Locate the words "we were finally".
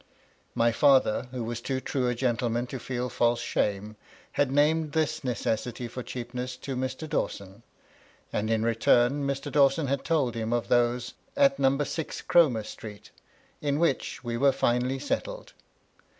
14.23-14.97